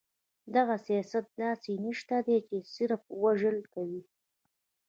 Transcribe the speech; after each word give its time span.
دغه 0.55 0.75
سياست 0.87 1.25
داسې 1.43 1.71
نيشه 1.83 2.19
ده 2.27 2.37
چې 2.47 2.57
صرف 2.75 3.01
وژل 3.23 3.57
کوي. 3.73 4.01